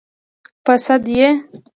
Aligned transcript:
_په 0.65 0.73
سد 0.85 1.03
يې؟ 1.15 1.27